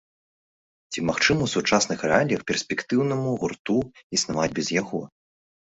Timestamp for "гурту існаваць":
3.45-4.51